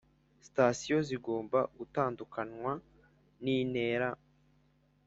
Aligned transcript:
Sitasiyo 0.45 0.97
zigomba 1.09 1.59
gutandukanywa 1.77 2.71
n 3.43 3.45
intera 3.57 4.09